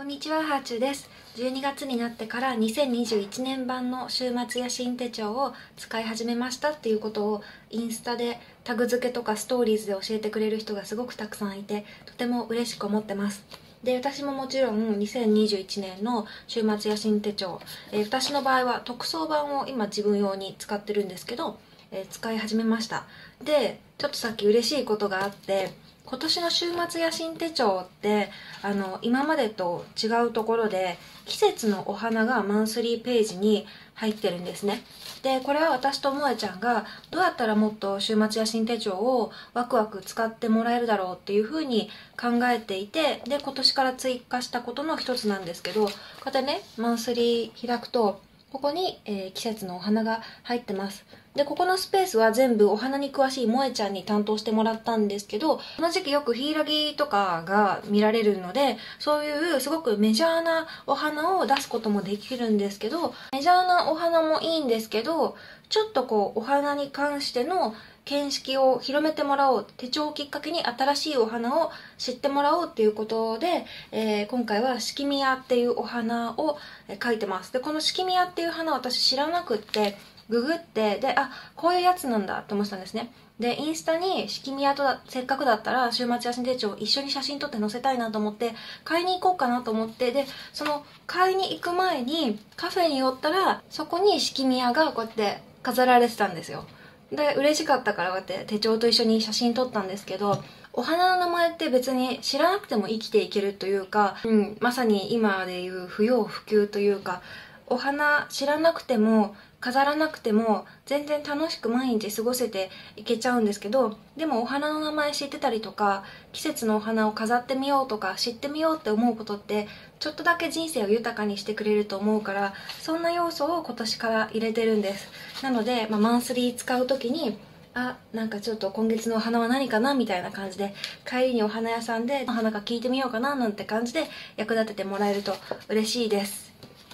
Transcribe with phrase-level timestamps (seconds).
[0.00, 1.10] こんにちは、ハーチューです。
[1.36, 13.44] 12月になってから2021年版の週末野心手帳を使い始めましたっていうことをインスタでタグ付けとかストーリーズで教えてくれる人がすごくたくさんいてとても嬉しく思ってます。
[13.84, 17.60] で、私ももちろん2021年の週末野心手帳、
[17.92, 21.58] えー、私の場合は特装版を今自分用に使ってるんですけど、
[21.92, 23.04] えー、使い始めました。
[23.44, 25.72] で、ちょっとさっき嬉しいことがあって、
[26.04, 28.30] 今年の週末野心手帳って
[28.62, 34.82] あの今までと違うところで季節のお花がマンスリーページに入ってるんですね。
[35.22, 45.90] でこれは私と萌ちゃんがどうやったらもっと週末野心手帳をワクワク使ってもらえるだろうっていうふうに考えていてで今年から追加したことの一つなんですけどこう
[46.24, 48.20] やってねマンスリー開くと
[48.52, 51.04] ここに、えー、季節のお花が入ってます。
[51.36, 65.36] で、ここのスペースは全部お花に詳しい萌えちゃんに担当してもらったんですけど、この時期よくヒイラギとかが見られるので、そういうすごくメジャーなお花を出すこともできるんですけど、メジャーなお花もいいんですけど、
[65.68, 67.76] ちょっとこう、お花に関しての
[68.10, 76.58] 見識を広めてもらおう手帳をきっかけに新しいお花を知ってもらおうっていうことで、えー、今回はシキミヤっていうお花を
[76.88, 79.96] 描いてますでこのシキミヤっていう花私知らなくって
[80.28, 96.66] ググってであこういうやつなんだって思ってたんですねでインスタに式宮とせっかくだったら週末写真手帳一緒に写真撮って載せたいなと思って買いに行こうかなと思ってでその買いに行く前にカフェに寄ったらそこに式宮がこうやって飾られてたんですよ
[97.12, 107.22] で嬉しかったからこうやって手帳と一緒に写真撮ったんですけどお花の名前って別に知らなくても生きていけるというか、うん、まさに今でいう不要不急というか
[107.70, 125.08] お花知らなくても飾らなくても全然楽しく毎日過ごせていけちゃうんですけどでもお花の名前知ってたりとか季節のお花を飾ってみようとか知ってみようって思うことってちょっとだけ人生を豊かにしてくれると思うからそんな要素を今年から入れてるんです。
[125.42, 127.38] なので、まあ、マンスリー使う時に
[127.72, 129.94] あなんかちょっと今月のお花は何かな？
[129.94, 130.74] みたいな感じで
[131.08, 133.36] 帰りにお花屋さんでお花か聞いてみようかな？
[133.36, 135.34] なんて感じで役立ててもらえると
[135.68, 136.50] 嬉しいです。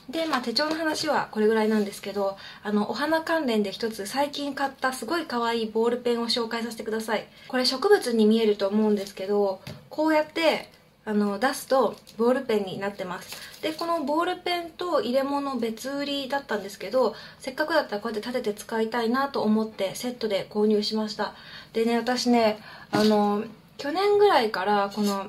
[0.09, 7.27] で、まあ、手帳の話はこれぐらいなんですけどあのお花関連で一つ最近買ったすごい可愛いボールペンを紹介させてください。
[7.49, 10.71] これ植物に見えると思うんですけどこうやって
[11.05, 13.63] あの出すとボールペンになってます。
[13.63, 21.35] でこのボールペンと入れ物別売りだったんですけどせっかくだったらこうやって立てて使いたいなと思ってセットで購入しました。
[21.73, 22.59] でね私ね
[22.91, 23.45] あの
[23.77, 25.27] 去年ぐらいからこの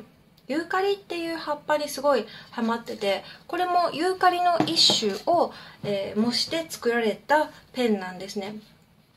[0.48, 5.52] ユーカリっていう葉っぱにすごいハマっててこれもユーカリの一種を、
[5.84, 8.56] えー、模して作られたペンなんですね。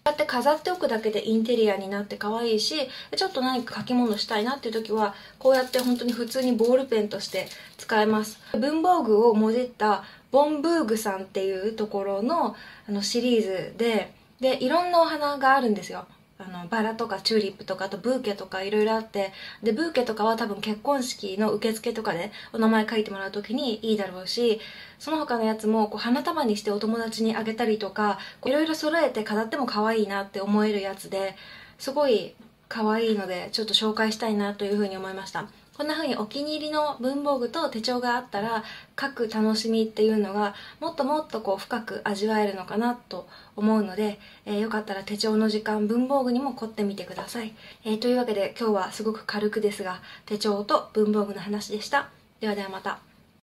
[0.02, 2.74] こうやって飾っておくだけでインテリアになって可愛いし
[3.14, 8.38] ちょっと何か書き物したいなっていう時はこうやって本当に普通にボールペンとして使えます。
[8.58, 12.56] 文房具をもじったボンブーグさんっていうところの
[12.88, 16.06] あのシリーズででいろんなお花があるんですよ。
[16.42, 24.58] あのバラとかチューリップとかあとブーケとかいろいろあってでブーケとかは多分結婚式の受付とかでお名前書いてもらう時にいいだろうし
[24.98, 31.36] その他のやつもこう花束にしてお友達にあげたりとかいろいろ揃えて飾っても可愛いなって思えるやつで
[31.78, 32.34] すごい
[32.68, 35.46] 可愛いのでちょっと紹介したいなというふうに思いました。
[35.80, 38.64] こんな風にお気に入りの文房具と手帳があったら
[39.00, 43.26] 書く楽しみっていうのがもっともっとこう深く味わえるのかなと
[43.56, 47.54] 思うので、えー、よかったら手帳の時間文房具にも凝ってみてください、
[47.86, 52.10] えー、というわけで今日はすごく軽くですが手帳と文房具の話でした。
[52.40, 53.09] ではではまた。